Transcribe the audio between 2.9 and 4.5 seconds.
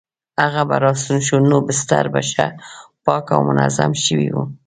پاک او منظم شوی وو.